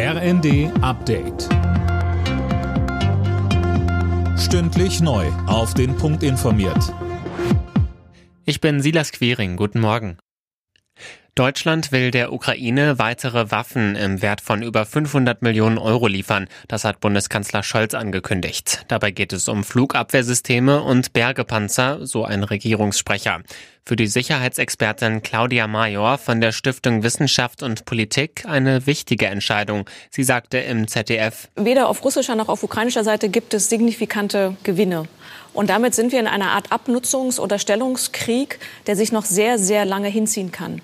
RND 0.00 0.70
Update. 0.80 1.48
Stündlich 4.38 5.00
neu. 5.00 5.26
Auf 5.48 5.74
den 5.74 5.96
Punkt 5.96 6.22
informiert. 6.22 6.94
Ich 8.44 8.60
bin 8.60 8.80
Silas 8.80 9.10
Quiring. 9.10 9.56
Guten 9.56 9.80
Morgen. 9.80 10.16
Deutschland 11.34 11.92
will 11.92 12.12
der 12.12 12.32
Ukraine 12.32 12.98
weitere 12.98 13.52
Waffen 13.52 13.94
im 13.94 14.22
Wert 14.22 14.40
von 14.40 14.62
über 14.62 14.84
500 14.84 15.42
Millionen 15.42 15.78
Euro 15.78 16.06
liefern. 16.06 16.48
Das 16.66 16.84
hat 16.84 16.98
Bundeskanzler 16.98 17.62
Scholz 17.62 17.94
angekündigt. 17.94 18.84
Dabei 18.88 19.12
geht 19.12 19.32
es 19.32 19.48
um 19.48 19.62
Flugabwehrsysteme 19.62 20.82
und 20.82 21.12
Bergepanzer, 21.12 22.06
so 22.06 22.24
ein 22.24 22.42
Regierungssprecher. 22.42 23.42
Für 23.88 23.96
die 23.96 24.06
Sicherheitsexpertin 24.06 25.22
Claudia 25.22 25.66
Major 25.66 26.18
von 26.18 26.42
der 26.42 26.52
Stiftung 26.52 27.02
Wissenschaft 27.02 27.62
und 27.62 27.86
Politik 27.86 28.44
eine 28.46 28.86
wichtige 28.86 29.28
Entscheidung. 29.28 29.88
Sie 30.10 30.24
sagte 30.24 30.58
im 30.58 30.88
ZDF, 30.88 31.48
Weder 31.56 31.88
auf 31.88 32.04
russischer 32.04 32.34
noch 32.34 32.50
auf 32.50 32.62
ukrainischer 32.62 33.02
Seite 33.02 33.30
gibt 33.30 33.54
es 33.54 33.70
signifikante 33.70 34.58
Gewinne. 34.62 35.04
Und 35.54 35.70
damit 35.70 35.94
sind 35.94 36.12
wir 36.12 36.20
in 36.20 36.26
einer 36.26 36.50
Art 36.50 36.70
Abnutzungs- 36.70 37.40
oder 37.40 37.58
Stellungskrieg, 37.58 38.58
der 38.86 38.94
sich 38.94 39.10
noch 39.10 39.24
sehr, 39.24 39.58
sehr 39.58 39.86
lange 39.86 40.08
hinziehen 40.08 40.52
kann. 40.52 40.82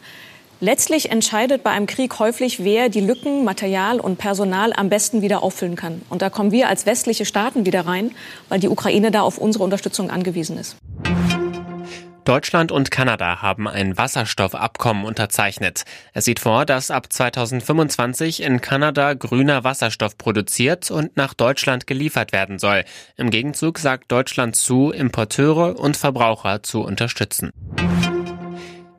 Letztlich 0.60 1.10
entscheidet 1.10 1.62
bei 1.62 1.72
einem 1.72 1.84
Krieg 1.84 2.18
häufig, 2.18 2.64
wer 2.64 2.88
die 2.88 3.02
Lücken, 3.02 3.44
Material 3.44 4.00
und 4.00 4.16
Personal 4.16 4.72
am 4.72 4.88
besten 4.88 5.20
wieder 5.20 5.42
auffüllen 5.42 5.76
kann. 5.76 6.00
Und 6.08 6.22
da 6.22 6.30
kommen 6.30 6.52
wir 6.52 6.70
als 6.70 6.86
westliche 6.86 7.26
Staaten 7.26 7.66
wieder 7.66 7.84
rein, 7.84 8.12
weil 8.48 8.60
die 8.60 8.70
Ukraine 8.70 9.10
da 9.10 9.20
auf 9.20 9.36
unsere 9.36 9.62
Unterstützung 9.62 10.08
angewiesen 10.08 10.56
ist. 10.56 10.76
Deutschland 12.24 12.72
und 12.72 12.90
Kanada 12.90 13.42
haben 13.42 13.68
ein 13.68 13.98
Wasserstoffabkommen 13.98 15.04
unterzeichnet. 15.04 15.84
Es 16.14 16.24
sieht 16.24 16.40
vor, 16.40 16.64
dass 16.64 16.90
ab 16.90 17.12
2025 17.12 18.42
in 18.42 18.62
Kanada 18.62 19.12
grüner 19.12 19.62
Wasserstoff 19.62 20.16
produziert 20.16 20.90
und 20.90 21.18
nach 21.18 21.34
Deutschland 21.34 21.86
geliefert 21.86 22.32
werden 22.32 22.58
soll. 22.58 22.84
Im 23.16 23.28
Gegenzug 23.28 23.78
sagt 23.78 24.10
Deutschland 24.10 24.56
zu, 24.56 24.90
Importeure 24.90 25.78
und 25.78 25.98
Verbraucher 25.98 26.62
zu 26.62 26.80
unterstützen. 26.80 27.50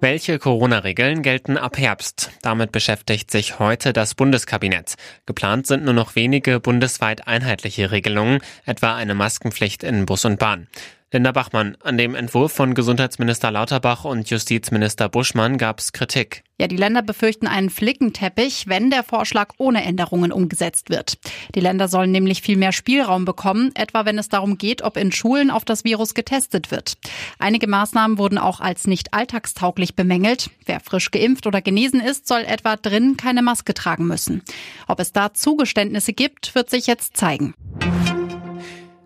Welche 0.02 0.38
Corona-Regeln 0.38 1.24
gelten 1.24 1.58
ab 1.58 1.80
Herbst? 1.80 2.30
Damit 2.44 2.72
beschäftigt 2.72 3.32
sich 3.32 3.58
heute 3.58 3.92
das 3.92 4.14
Bundeskabinett. 4.14 4.94
Geplant 5.26 5.66
sind 5.66 5.84
nur 5.84 5.96
noch 5.96 6.16
wenige 6.16 6.60
bundesweit 6.60 7.28
einheitliche 7.28 7.90
Regelungen, 7.90 8.42
etwa 8.66 8.94
eine 8.96 9.16
Maskenpflicht 9.16 9.84
in 9.84 10.06
Bus 10.06 10.26
und 10.26 10.38
Bahn. 10.38 10.68
Linda 11.14 11.32
Bachmann, 11.32 11.78
an 11.84 11.98
dem 11.98 12.16
Entwurf 12.16 12.52
von 12.52 12.74
Gesundheitsminister 12.74 13.52
Lauterbach 13.52 14.06
und 14.06 14.30
Justizminister 14.30 15.08
Buschmann 15.08 15.58
gab 15.58 15.80
es 15.80 15.94
Kritik. 15.94 16.44
Ja, 16.60 16.68
die 16.68 16.78
Länder 16.78 17.04
befürchten 17.04 17.48
einen 17.48 17.70
Flickenteppich, 17.70 18.68
wenn 18.68 18.90
der 18.90 19.04
Vorschlag 19.04 19.54
ohne 19.58 19.84
Änderungen 19.84 20.32
umgesetzt 20.32 20.90
wird. 20.90 21.18
Die 21.54 21.60
Länder 21.60 21.90
sollen 21.90 22.12
nämlich 22.12 22.42
viel 22.42 22.58
mehr 22.58 22.72
Spielraum 22.72 23.24
bekommen, 23.24 23.72
etwa 23.76 24.06
wenn 24.06 24.18
es 24.18 24.30
darum 24.30 24.58
geht, 24.58 24.82
ob 24.82 24.98
in 24.98 25.12
Schulen 25.12 25.52
auf 25.52 25.64
das 25.64 25.84
Virus 25.84 26.16
getestet 26.16 26.72
wird. 26.72 26.98
Einige 27.38 27.68
Maßnahmen 27.68 28.18
wurden 28.18 28.40
auch 28.40 28.60
als 28.60 28.88
nicht 28.88 29.14
alltagstauglich 29.14 29.96
bemängelt. 29.96 30.50
Wer 30.66 30.80
frisch 30.80 31.12
geimpft 31.12 31.46
oder 31.46 31.62
genesen 31.62 32.00
ist, 32.00 32.28
soll 32.28 32.42
etwa 32.42 32.78
drin 32.78 33.16
keine 33.16 33.44
Maske 33.44 33.76
tragen 33.76 34.08
müssen. 34.08 34.42
Ob 34.88 35.00
es 35.00 35.14
da 35.14 35.34
Zugeständnisse 35.34 36.14
gibt, 36.14 36.56
wird 36.56 36.70
sich 36.70 36.88
jetzt 36.88 37.16
zeigen. 37.16 37.54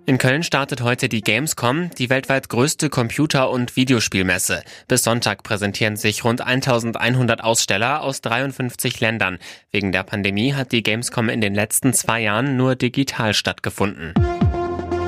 In 0.10 0.18
Köln 0.18 0.42
startet 0.42 0.82
heute 0.82 1.08
die 1.08 1.22
Gamescom, 1.22 1.92
die 1.92 2.10
weltweit 2.10 2.50
größte 2.50 2.90
Computer- 2.90 3.52
und 3.52 3.76
Videospielmesse. 3.76 4.64
Bis 4.88 5.04
Sonntag 5.04 5.44
präsentieren 5.44 5.98
sich 5.98 6.24
rund 6.24 6.42
1100 6.42 7.44
Aussteller 7.44 8.02
aus 8.02 8.20
53 8.22 9.02
Ländern. 9.02 9.38
Wegen 9.70 9.92
der 9.92 10.02
Pandemie 10.02 10.56
hat 10.56 10.72
die 10.72 10.82
Gamescom 10.82 11.30
in 11.30 11.42
den 11.42 11.54
letzten 11.54 11.94
zwei 11.94 12.22
Jahren 12.22 12.58
nur 12.58 12.76
digital 12.76 13.36
stattgefunden. 13.36 14.16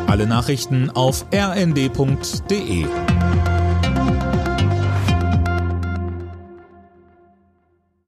Alle 0.06 0.28
Nachrichten 0.28 0.92
auf 0.92 1.26
rnd.de 1.34 2.86